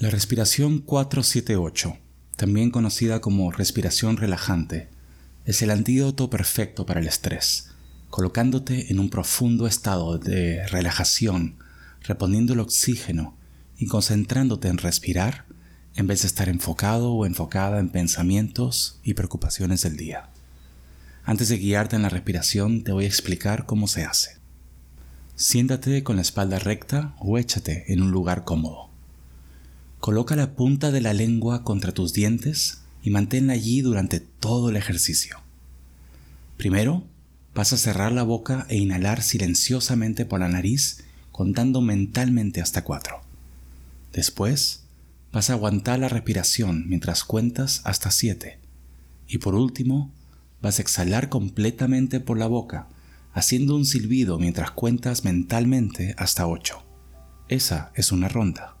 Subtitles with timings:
[0.00, 1.96] La respiración 478,
[2.36, 4.90] también conocida como respiración relajante,
[5.44, 7.70] es el antídoto perfecto para el estrés,
[8.08, 11.56] colocándote en un profundo estado de relajación,
[12.00, 13.36] reponiendo el oxígeno
[13.76, 15.46] y concentrándote en respirar
[15.96, 20.30] en vez de estar enfocado o enfocada en pensamientos y preocupaciones del día.
[21.24, 24.38] Antes de guiarte en la respiración, te voy a explicar cómo se hace.
[25.34, 28.87] Siéntate con la espalda recta o échate en un lugar cómodo.
[30.08, 34.76] Coloca la punta de la lengua contra tus dientes y manténla allí durante todo el
[34.76, 35.36] ejercicio.
[36.56, 37.04] Primero,
[37.54, 43.20] vas a cerrar la boca e inhalar silenciosamente por la nariz contando mentalmente hasta cuatro.
[44.14, 44.84] Después,
[45.30, 48.58] vas a aguantar la respiración mientras cuentas hasta siete.
[49.28, 50.10] Y por último,
[50.62, 52.86] vas a exhalar completamente por la boca,
[53.34, 56.82] haciendo un silbido mientras cuentas mentalmente hasta ocho.
[57.50, 58.77] Esa es una ronda.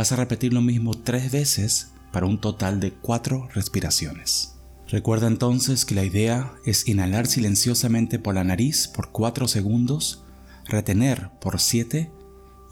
[0.00, 4.54] Vas a repetir lo mismo tres veces para un total de cuatro respiraciones.
[4.88, 10.24] Recuerda entonces que la idea es inhalar silenciosamente por la nariz por cuatro segundos,
[10.64, 12.10] retener por siete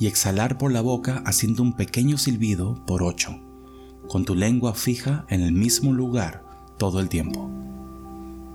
[0.00, 3.38] y exhalar por la boca haciendo un pequeño silbido por ocho,
[4.08, 6.42] con tu lengua fija en el mismo lugar
[6.78, 7.50] todo el tiempo.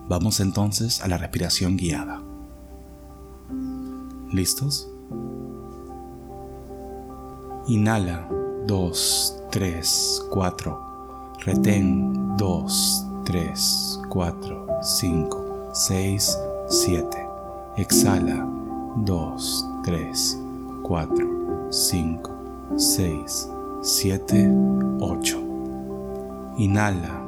[0.10, 2.24] Vamos entonces a la respiración guiada.
[4.32, 4.90] ¿Listos?
[7.68, 8.28] Inhala
[8.66, 10.78] 2, 3, 4.
[11.46, 15.38] Retén 2, 3, 4, 5,
[15.74, 17.30] 6, 7.
[17.78, 18.48] Exhala
[19.06, 20.38] 2, 3,
[20.84, 21.28] 4,
[21.70, 22.32] 5,
[22.78, 23.50] 6,
[23.82, 24.50] 7,
[25.00, 25.38] 8.
[26.58, 27.22] Inhala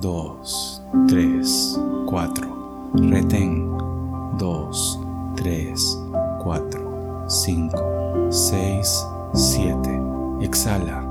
[0.00, 2.46] 2, 3, 4.
[3.10, 3.85] Retén
[10.56, 11.04] Exhala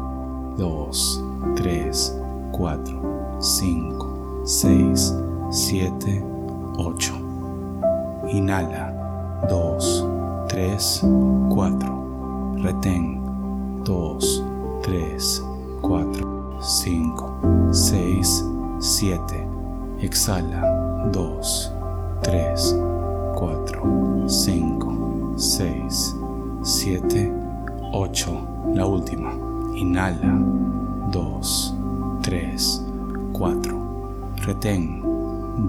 [0.58, 2.14] 2, 3,
[2.52, 5.14] 4, 5, 6,
[5.52, 6.24] 7,
[6.80, 7.14] 8.
[8.32, 8.92] Inhala
[9.48, 11.04] 2, 3,
[11.54, 12.58] 4.
[12.64, 13.22] Retén
[13.84, 14.44] 2,
[14.82, 15.44] 3,
[15.84, 18.44] 4, 5, 6,
[18.80, 19.48] 7.
[20.02, 20.64] Exhala
[21.12, 21.72] 2,
[22.24, 22.74] 3,
[23.36, 26.16] 4, 5, 6,
[26.64, 27.32] 7,
[27.94, 28.56] 8.
[28.74, 29.45] La última.
[29.76, 30.40] Inhala.
[31.12, 31.74] 2,
[32.22, 32.82] 3,
[33.34, 34.34] 4.
[34.46, 35.02] Retén.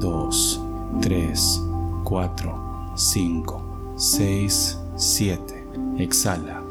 [0.00, 0.60] 2,
[1.00, 1.62] 3,
[2.04, 5.64] 4, 5, 6, 7.
[5.98, 6.62] Exhala.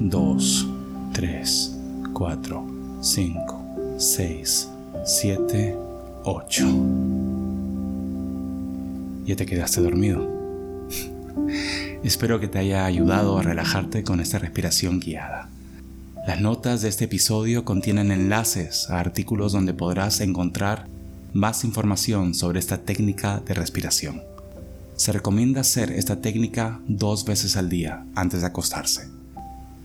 [0.00, 0.66] 2,
[1.12, 1.76] 3,
[2.12, 2.66] 4,
[3.00, 3.64] 5,
[3.98, 4.68] 6,
[5.04, 5.76] 7,
[6.24, 6.66] 8.
[9.24, 10.26] Ya te quedaste dormido.
[12.02, 15.48] Espero que te haya ayudado a relajarte con esta respiración guiada.
[16.28, 20.86] Las notas de este episodio contienen enlaces a artículos donde podrás encontrar
[21.32, 24.22] más información sobre esta técnica de respiración.
[24.94, 29.08] Se recomienda hacer esta técnica dos veces al día antes de acostarse.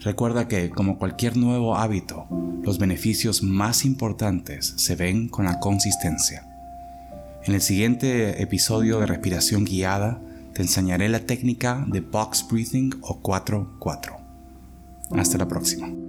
[0.01, 2.27] Recuerda que, como cualquier nuevo hábito,
[2.61, 6.45] los beneficios más importantes se ven con la consistencia.
[7.45, 10.19] En el siguiente episodio de respiración guiada,
[10.53, 14.17] te enseñaré la técnica de box breathing o 4-4.
[15.11, 16.02] Hasta la próxima.